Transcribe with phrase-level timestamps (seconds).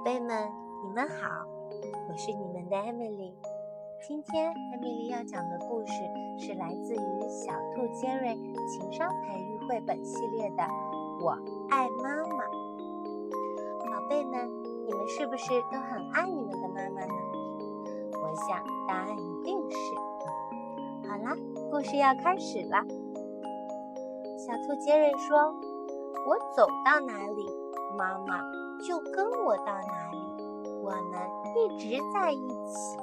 [0.00, 0.50] 宝贝们，
[0.82, 1.44] 你们好，
[2.08, 3.34] 我是你们的 Emily。
[4.00, 5.92] 今天 Emily 要讲的故事
[6.38, 8.34] 是来自于小兔杰瑞
[8.66, 10.62] 情商培育绘本系列的
[11.22, 11.32] 《我
[11.68, 12.44] 爱妈妈》。
[13.90, 14.50] 宝贝们，
[14.86, 17.12] 你们是不是都很爱你们的妈妈呢？
[18.22, 19.76] 我想答案一定是。
[21.10, 21.36] 好啦，
[21.70, 22.82] 故事要开始啦！
[24.38, 25.54] 小兔杰瑞说：
[26.26, 27.46] 「我走到哪里，
[27.98, 28.40] 妈妈……」
[28.80, 30.18] 就跟我到哪里。”
[30.82, 31.20] 我们
[31.54, 32.98] 一直在一起，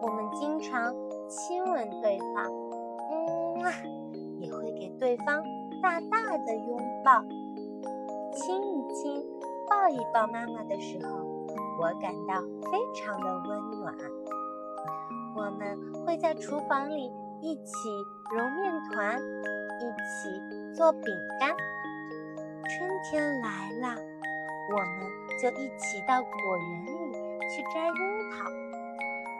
[0.00, 0.94] 我们经常
[1.28, 2.50] 亲吻对方，
[3.10, 5.42] 嗯，也会给对方
[5.82, 7.22] 大大的拥抱，
[8.32, 9.22] 亲一亲，
[9.68, 11.14] 抱一抱妈妈的时候，
[11.78, 13.94] 我感到非常的温暖。
[15.36, 17.12] 我们会在厨房里
[17.42, 17.72] 一起
[18.34, 21.04] 揉面团，一起做饼
[21.38, 21.54] 干。
[22.66, 23.94] 春天来了，
[24.72, 25.24] 我们。
[25.36, 27.12] 就一起到果园里
[27.50, 28.48] 去摘樱桃。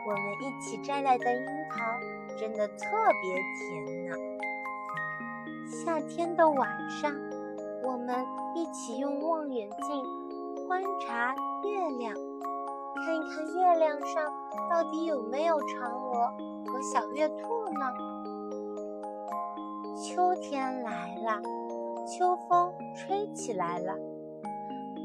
[0.07, 1.83] 我们一起摘来的樱桃
[2.37, 2.85] 真的特
[3.23, 4.17] 别甜呢。
[5.67, 7.13] 夏天的晚上，
[7.85, 14.33] 我们一起用望远镜观察月亮，看一看月亮上
[14.69, 16.35] 到底有没有嫦娥
[16.67, 17.93] 和小月兔呢？
[19.97, 21.41] 秋天来了，
[22.07, 23.95] 秋风吹起来了。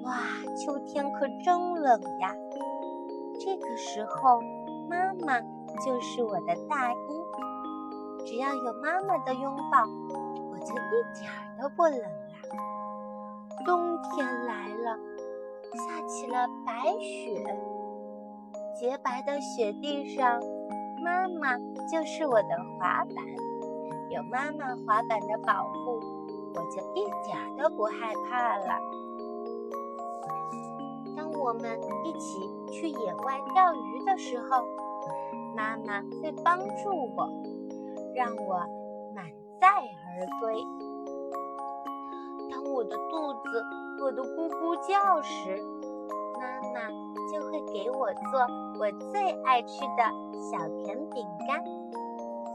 [0.03, 0.15] 哇，
[0.55, 2.33] 秋天可真冷呀！
[3.39, 4.39] 这个时候，
[4.89, 5.39] 妈妈
[5.85, 6.97] 就是我的大衣。
[8.25, 9.85] 只要有妈妈的拥抱，
[10.51, 12.05] 我就一点儿都不冷了。
[13.65, 14.97] 冬天来了，
[15.73, 17.43] 下起了白雪，
[18.79, 20.39] 洁白的雪地上，
[21.03, 21.57] 妈妈
[21.91, 23.25] 就是我的滑板。
[24.09, 25.99] 有妈妈滑板的保护，
[26.55, 28.79] 我就一点儿都不害怕了。
[31.39, 32.37] 我们一起
[32.71, 34.67] 去野外钓鱼的时候，
[35.55, 37.29] 妈妈会帮助我，
[38.13, 38.59] 让我
[39.15, 39.25] 满
[39.59, 40.61] 载而归。
[42.51, 43.63] 当我的肚子
[43.99, 45.57] 饿得咕咕叫时，
[46.37, 46.89] 妈妈
[47.31, 48.41] 就会给我做
[48.79, 50.03] 我最爱吃的
[50.51, 51.63] 小甜饼干。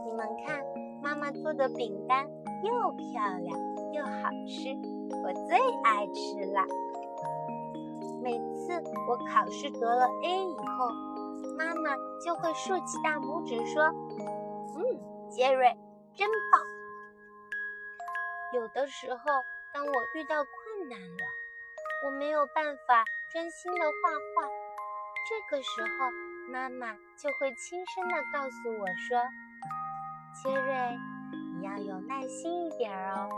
[0.05, 0.63] 你们看，
[1.01, 2.27] 妈妈做的饼干
[2.63, 3.59] 又漂亮
[3.93, 4.69] 又好吃，
[5.23, 6.61] 我最爱吃了。
[8.25, 8.73] 每次
[9.07, 10.89] 我考试得了 A 以后，
[11.55, 13.83] 妈妈就会竖起大拇指说
[14.73, 15.77] ：“嗯，杰瑞
[16.15, 16.59] 真棒。”
[18.51, 19.19] 有的时候，
[19.71, 21.23] 当我遇到困难了，
[22.07, 24.49] 我没有办法专心的画画，
[25.29, 26.09] 这个时候
[26.51, 29.21] 妈妈就会轻声的告诉我说
[30.41, 30.97] ：“杰瑞，
[31.59, 33.29] 你要有耐心一点哦。”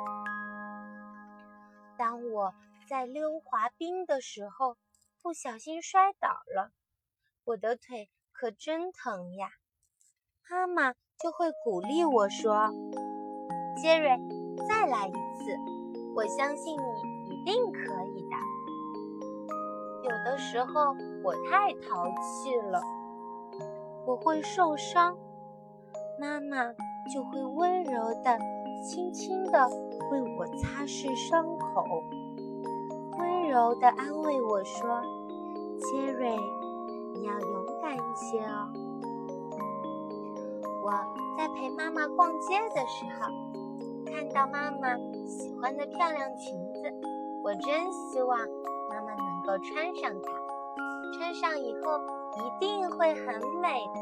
[2.00, 2.54] 当我
[2.88, 4.78] 在溜滑冰的时候，
[5.22, 6.72] 不小心摔倒了，
[7.44, 9.50] 我的腿可真疼呀！
[10.50, 12.70] 妈妈就会鼓励我说
[13.76, 14.18] ：“杰瑞，
[14.70, 15.58] 再来一次，
[16.16, 17.82] 我相信你一定可
[18.16, 18.38] 以的。”
[20.08, 20.96] 有的时候
[21.26, 22.82] 我太淘气了，
[24.06, 25.18] 我会受伤，
[26.18, 26.72] 妈妈
[27.14, 28.40] 就会温柔的、
[28.82, 29.68] 轻轻的
[30.10, 31.84] 为我擦拭伤口。
[33.58, 35.02] 柔地安慰我说
[35.82, 36.38] ：“杰瑞，
[37.16, 38.70] 你要勇敢一些哦。”
[40.86, 40.92] 我
[41.36, 43.26] 在陪妈妈逛街的时候，
[44.14, 44.96] 看到妈妈
[45.26, 46.94] 喜欢的漂亮裙子，
[47.44, 48.38] 我真希望
[48.92, 50.30] 妈妈能够穿上它。
[51.18, 52.00] 穿上以后
[52.38, 54.02] 一定会很美的。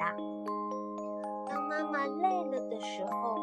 [1.48, 3.38] 当妈妈累了的时候，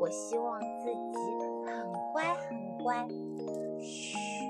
[0.00, 1.20] 我希望自己
[1.66, 3.06] 很乖很乖。
[3.78, 4.45] 嘘。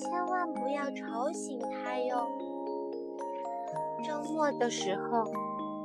[0.00, 2.28] 千万不要吵醒他哟。
[4.06, 5.24] 周末的时候，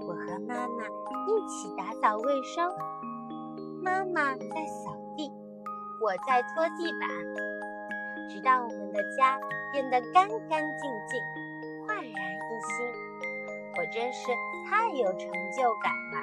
[0.08, 2.72] 我和妈妈一起打扫卫生，
[3.82, 5.32] 妈妈在扫地，
[6.00, 7.10] 我在拖地板，
[8.30, 9.40] 直到我们的家
[9.72, 12.86] 变得干干净净、焕然一新。
[13.76, 14.32] 我真是
[14.70, 15.28] 太有成
[15.58, 16.22] 就感了。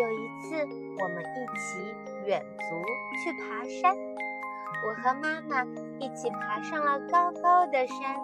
[0.00, 0.56] 有一次，
[1.00, 1.94] 我们一起
[2.26, 2.74] 远足
[3.22, 3.96] 去爬山。
[4.86, 5.64] 我和妈妈
[5.98, 8.16] 一起爬上了高高的山，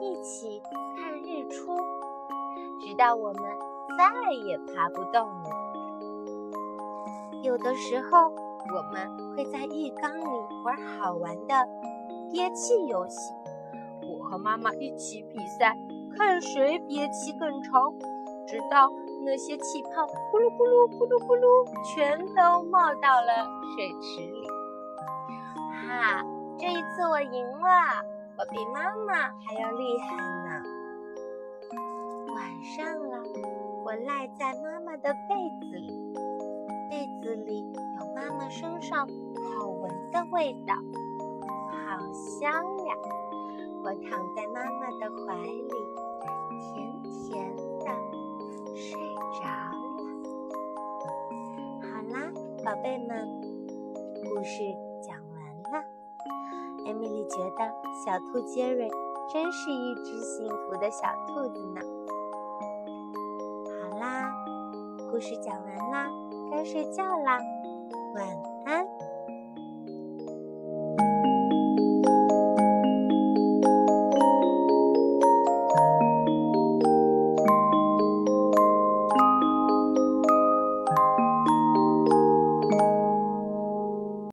[0.00, 0.60] 一起
[0.96, 1.76] 看日出，
[2.80, 3.42] 直到我们
[3.96, 5.44] 再也爬不动了。
[7.42, 8.28] 有的时候，
[8.74, 10.24] 我们会在浴缸里
[10.64, 11.68] 玩好玩的
[12.32, 13.32] 憋气游戏。
[14.02, 15.76] 我和妈妈一起比赛，
[16.16, 17.92] 看谁憋气更长，
[18.46, 18.90] 直到
[19.24, 19.88] 那些气泡
[20.32, 23.46] 咕噜咕噜咕噜咕噜全都冒到了
[23.76, 24.53] 水池里。
[25.90, 26.22] 啊！
[26.58, 28.04] 这一次我赢了，
[28.38, 30.62] 我比妈妈还要厉害呢。
[32.34, 33.22] 晚上了，
[33.84, 36.14] 我赖在妈妈的被子里，
[36.88, 39.06] 被子里有妈妈身上
[39.58, 40.74] 好闻的味道，
[41.70, 42.52] 好香
[42.86, 42.94] 呀！
[43.82, 45.68] 我躺在妈妈的怀里，
[46.60, 47.86] 甜甜的
[48.74, 48.98] 睡
[49.40, 50.02] 着了。
[51.82, 52.32] 好啦，
[52.64, 53.28] 宝贝们，
[54.24, 54.83] 故事。
[56.86, 57.72] 艾米丽觉得
[58.04, 58.90] 小兔杰瑞
[59.32, 61.80] 真是一只幸福的小兔子呢。
[63.66, 64.30] 好啦，
[65.10, 66.10] 故事讲完啦，
[66.50, 67.38] 该睡觉啦，
[68.14, 68.26] 晚
[68.66, 69.13] 安。